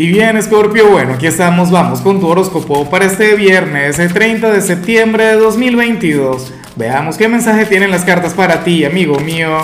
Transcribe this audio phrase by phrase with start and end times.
[0.00, 4.50] Y bien, Scorpio, bueno, aquí estamos, vamos con tu horóscopo para este viernes, el 30
[4.50, 6.54] de septiembre de 2022.
[6.74, 9.58] Veamos qué mensaje tienen las cartas para ti, amigo mío.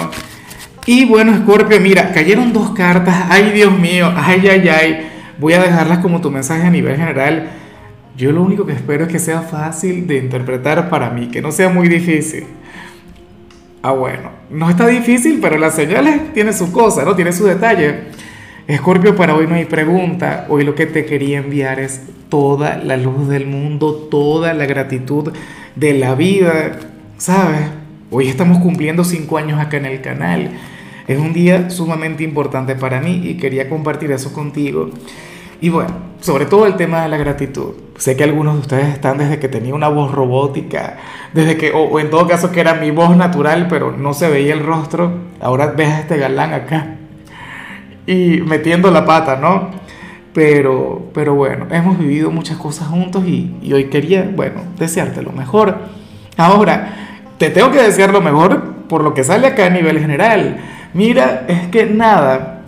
[0.85, 5.11] Y bueno, Scorpio, mira, cayeron dos cartas, ay Dios mío, ay, ay, ay.
[5.39, 7.49] Voy a dejarlas como tu mensaje a nivel general.
[8.15, 11.51] Yo lo único que espero es que sea fácil de interpretar para mí, que no
[11.51, 12.45] sea muy difícil.
[13.83, 17.17] Ah, bueno, no está difícil, pero las señales tienen su cosa, ¿no?
[17.17, 18.16] Tiene su detalle.
[18.69, 20.47] Escorpio, para hoy no hay pregunta.
[20.49, 25.33] Hoy lo que te quería enviar es toda la luz del mundo, toda la gratitud
[25.77, 26.81] de la vida.
[27.17, 27.61] ¿Sabes?
[28.11, 30.51] Hoy estamos cumpliendo cinco años acá en el canal.
[31.07, 34.91] Es un día sumamente importante para mí y quería compartir eso contigo.
[35.61, 37.75] Y bueno, sobre todo el tema de la gratitud.
[37.99, 40.97] Sé que algunos de ustedes están desde que tenía una voz robótica,
[41.33, 44.55] desde que, o, en todo caso que era mi voz natural, pero no se veía
[44.55, 45.13] el rostro.
[45.41, 46.97] Ahora ves a este galán acá
[48.07, 49.71] y metiendo la pata, ¿no?
[50.33, 55.33] Pero, pero bueno, hemos vivido muchas cosas juntos y, y hoy quería, bueno, desearte lo
[55.33, 55.77] mejor.
[56.37, 57.07] Ahora,
[57.39, 60.59] te tengo que desear lo mejor por lo que sale acá a nivel general.
[60.95, 62.63] Mira, es que nada,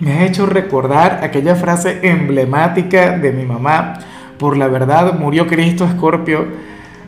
[0.00, 3.98] me ha hecho recordar aquella frase emblemática de mi mamá,
[4.38, 6.46] por la verdad murió Cristo Escorpio.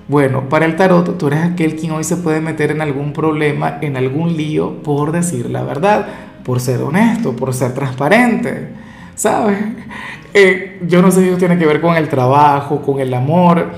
[0.08, 3.78] Bueno, para el tarot tú eres aquel quien hoy se puede meter en algún problema,
[3.80, 6.06] en algún lío por decir la verdad
[6.44, 8.68] por ser honesto, por ser transparente,
[9.14, 9.58] ¿sabes?
[10.34, 13.70] Eh, yo no sé si eso tiene que ver con el trabajo, con el amor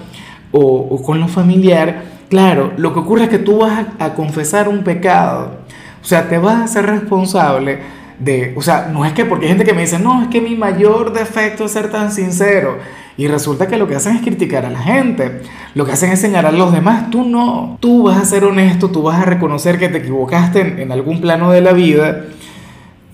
[0.52, 2.04] o, con lo familiar.
[2.28, 5.58] Claro, lo que ocurre es que tú vas a, a confesar un pecado,
[6.02, 7.78] o sea, te vas a ser responsable
[8.18, 10.40] de, o sea, no es que, porque hay gente que me dice, no, es que
[10.40, 12.78] mi mayor defecto es ser tan sincero.
[13.16, 15.42] Y resulta que lo que hacen es criticar a la gente,
[15.74, 18.90] lo que hacen es señalar a los demás, tú no, tú vas a ser honesto,
[18.90, 22.24] tú vas a reconocer que te equivocaste en, en algún plano de la vida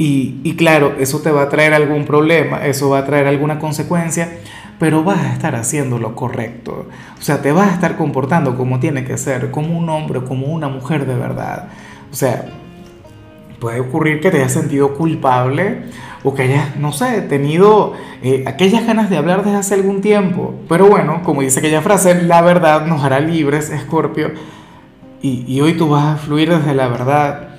[0.03, 4.39] y, claro, eso te va a traer algún problema, eso va a traer alguna consecuencia,
[4.79, 6.87] pero vas a estar haciendo lo correcto.
[7.19, 10.47] O sea, te vas a estar comportando como tiene que ser, como un hombre, como
[10.47, 11.69] una mujer de verdad.
[12.11, 12.47] O sea,
[13.59, 15.83] puede ocurrir que te hayas sentido culpable
[16.25, 20.55] o que hayas, no sé, tenido eh, aquellas ganas de hablar desde hace algún tiempo.
[20.67, 24.31] Pero bueno, como dice aquella frase, la verdad nos hará libres, Escorpio.
[25.21, 27.50] Y, y hoy tú vas a fluir desde la verdad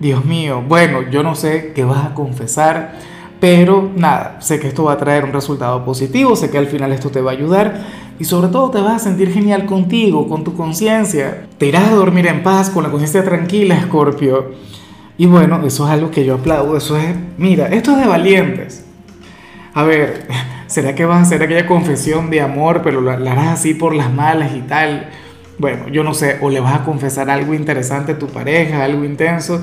[0.00, 2.98] Dios mío, bueno, yo no sé qué vas a confesar,
[3.38, 6.90] pero nada, sé que esto va a traer un resultado positivo, sé que al final
[6.92, 7.84] esto te va a ayudar
[8.18, 11.46] y sobre todo te vas a sentir genial contigo, con tu conciencia.
[11.58, 14.52] Te irás a dormir en paz, con la conciencia tranquila, Escorpio.
[15.18, 18.84] Y bueno, eso es algo que yo aplaudo, eso es, mira, esto es de valientes.
[19.74, 20.26] A ver,
[20.66, 24.10] ¿será que vas a hacer aquella confesión de amor, pero la, harás así por las
[24.12, 25.10] malas y tal?
[25.58, 29.04] Bueno, yo no sé, o le vas a confesar algo interesante a tu pareja, algo
[29.04, 29.62] intenso.